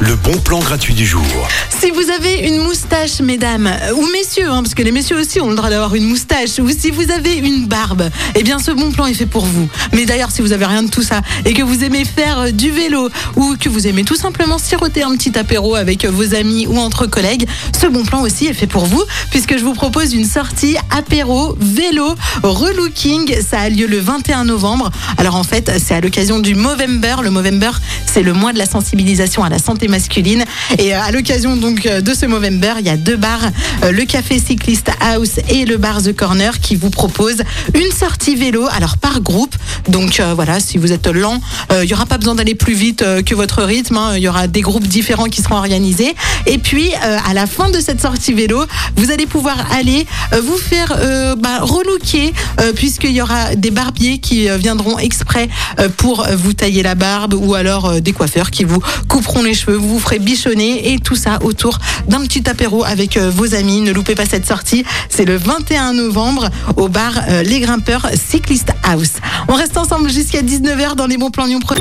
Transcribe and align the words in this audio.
Le 0.00 0.16
bon 0.16 0.38
plan 0.38 0.58
gratuit 0.60 0.94
du 0.94 1.04
jour. 1.04 1.22
Si 1.68 1.90
vous 1.90 2.08
avez 2.10 2.46
une 2.48 2.62
moustache, 2.62 3.20
mesdames, 3.20 3.66
euh, 3.66 3.92
ou 3.92 4.06
messieurs, 4.10 4.48
hein, 4.48 4.62
parce 4.62 4.74
que 4.74 4.82
les 4.82 4.90
messieurs 4.90 5.18
aussi 5.18 5.38
ont 5.38 5.50
le 5.50 5.54
droit 5.54 5.68
d'avoir 5.68 5.94
une 5.94 6.04
moustache, 6.04 6.58
ou 6.60 6.70
si 6.70 6.90
vous 6.90 7.10
avez 7.10 7.36
une 7.36 7.66
barbe, 7.66 8.08
eh 8.34 8.42
bien 8.42 8.58
ce 8.58 8.70
bon 8.70 8.90
plan 8.90 9.04
est 9.06 9.14
fait 9.14 9.26
pour 9.26 9.44
vous. 9.44 9.68
Mais 9.92 10.06
d'ailleurs, 10.06 10.30
si 10.30 10.40
vous 10.40 10.52
avez 10.52 10.64
rien 10.64 10.82
de 10.82 10.90
tout 10.90 11.02
ça 11.02 11.20
et 11.44 11.52
que 11.52 11.62
vous 11.62 11.84
aimez 11.84 12.06
faire 12.06 12.38
euh, 12.38 12.50
du 12.52 12.70
vélo 12.70 13.10
ou 13.36 13.56
que 13.60 13.68
vous 13.68 13.86
aimez 13.86 14.04
tout 14.04 14.16
simplement 14.16 14.56
siroter 14.56 15.02
un 15.02 15.14
petit 15.16 15.38
apéro 15.38 15.74
avec 15.74 16.06
euh, 16.06 16.10
vos 16.10 16.34
amis 16.34 16.66
ou 16.66 16.78
entre 16.78 17.06
collègues, 17.06 17.46
ce 17.78 17.88
bon 17.88 18.04
plan 18.04 18.22
aussi 18.22 18.46
est 18.46 18.54
fait 18.54 18.66
pour 18.66 18.86
vous, 18.86 19.04
puisque 19.30 19.58
je 19.58 19.64
vous 19.64 19.74
propose 19.74 20.14
une 20.14 20.26
sortie 20.26 20.76
apéro 20.90 21.54
vélo 21.60 22.14
relooking. 22.42 23.34
Ça 23.42 23.60
a 23.60 23.68
lieu 23.68 23.86
le 23.86 23.98
21 23.98 24.44
novembre. 24.44 24.90
Alors 25.18 25.36
en 25.36 25.44
fait, 25.44 25.70
c'est 25.84 25.94
à 25.94 26.00
l'occasion 26.00 26.38
du 26.38 26.54
Movember. 26.54 27.16
Le 27.22 27.30
Movember, 27.30 27.72
c'est 28.06 28.22
le 28.22 28.32
mois 28.32 28.54
de 28.54 28.58
la 28.58 28.66
sensibilisation 29.02 29.42
à 29.42 29.48
la 29.48 29.58
santé 29.58 29.88
masculine. 29.88 30.44
Et 30.78 30.94
euh, 30.94 31.02
à 31.02 31.10
l'occasion 31.10 31.56
donc 31.56 31.86
euh, 31.86 32.00
de 32.00 32.14
ce 32.14 32.26
Movember, 32.26 32.74
il 32.78 32.86
y 32.86 32.90
a 32.90 32.96
deux 32.96 33.16
bars, 33.16 33.40
euh, 33.82 33.90
le 33.90 34.04
Café 34.04 34.38
Cycliste 34.38 34.90
House 35.00 35.40
et 35.48 35.64
le 35.64 35.76
bar 35.76 36.02
The 36.02 36.14
Corner, 36.14 36.60
qui 36.60 36.76
vous 36.76 36.90
proposent 36.90 37.42
une 37.74 37.90
sortie 37.90 38.36
vélo, 38.36 38.68
alors 38.76 38.96
par 38.98 39.20
groupe. 39.20 39.54
Donc 39.88 40.20
voilà, 40.34 40.60
si 40.60 40.78
vous 40.78 40.92
êtes 40.92 41.06
lent, 41.08 41.40
il 41.82 41.88
y 41.88 41.94
aura 41.94 42.06
pas 42.06 42.18
besoin 42.18 42.34
d'aller 42.34 42.54
plus 42.54 42.74
vite 42.74 43.04
que 43.26 43.34
votre 43.34 43.62
rythme. 43.62 43.96
hein. 43.96 44.12
Il 44.16 44.22
y 44.22 44.28
aura 44.28 44.46
des 44.46 44.60
groupes 44.60 44.86
différents 44.86 45.24
qui 45.24 45.42
seront 45.42 45.56
organisés. 45.56 46.14
Et 46.46 46.58
puis 46.58 46.92
à 46.94 47.34
la 47.34 47.46
fin 47.46 47.70
de 47.70 47.80
cette 47.80 48.00
sortie 48.00 48.32
vélo, 48.32 48.64
vous 48.96 49.10
allez 49.10 49.26
pouvoir 49.26 49.56
aller 49.72 50.06
vous 50.42 50.56
faire 50.56 50.94
euh, 50.98 51.34
bah, 51.36 51.58
relooker, 51.60 52.32
euh, 52.60 52.72
puisqu'il 52.72 53.12
y 53.12 53.22
aura 53.22 53.54
des 53.56 53.70
barbiers 53.70 54.18
qui 54.18 54.48
euh, 54.48 54.56
viendront 54.56 54.98
exprès 54.98 55.48
euh, 55.78 55.88
pour 55.88 56.26
vous 56.36 56.52
tailler 56.52 56.82
la 56.82 56.94
barbe, 56.94 57.34
ou 57.34 57.54
alors 57.54 57.86
euh, 57.86 58.00
des 58.00 58.12
coiffeurs 58.12 58.50
qui 58.50 58.64
vous 58.64 58.82
couperont 59.08 59.42
les 59.42 59.54
cheveux, 59.54 59.76
vous 59.76 59.88
vous 59.88 59.98
ferez 59.98 60.18
bichonner, 60.18 60.92
et 60.92 60.98
tout 60.98 61.16
ça 61.16 61.38
autour 61.42 61.78
d'un 62.08 62.20
petit 62.22 62.48
apéro 62.48 62.84
avec 62.84 63.16
euh, 63.16 63.30
vos 63.30 63.54
amis. 63.54 63.80
Ne 63.80 63.92
loupez 63.92 64.14
pas 64.14 64.26
cette 64.26 64.46
sortie. 64.46 64.84
C'est 65.08 65.24
le 65.24 65.36
21 65.36 65.92
novembre 65.94 66.48
au 66.76 66.88
bar 66.88 67.12
euh, 67.28 67.42
Les 67.42 67.60
Grimpeurs 67.60 68.08
Cyclist 68.14 68.72
House. 68.82 69.12
On 69.48 69.54
reste 69.54 69.76
ensemble 69.76 70.10
jusqu'à 70.10 70.42
19h 70.42 70.94
dans 70.94 71.06
les 71.06 71.16
bons 71.16 71.30
plans 71.30 71.46
Lyon 71.46 71.60
Pro. 71.60 71.76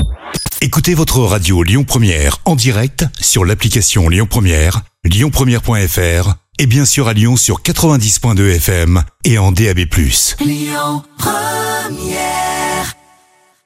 Écoutez 0.62 0.94
votre 0.94 1.20
radio 1.20 1.64
Lyon 1.64 1.84
Première 1.84 2.38
en 2.46 2.56
direct 2.56 3.06
sur 3.20 3.46
l'application 3.46 4.10
Lyon 4.10 4.28
Première, 4.30 4.82
lyonpremière.fr 5.04 6.36
et 6.60 6.68
bien 6.68 6.86
sûr 6.86 7.08
à 7.08 7.14
Lyon 7.14 7.36
sur 7.36 7.62
90.2 7.62 8.56
FM 8.58 9.04
et 9.24 9.40
en 9.40 9.52
DAB+. 9.52 9.80